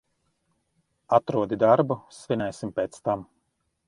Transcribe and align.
Atrodi 1.17 1.59
darbu, 1.63 1.97
svinēsim 2.21 2.73
pēc 2.81 2.99
tam. 3.09 3.23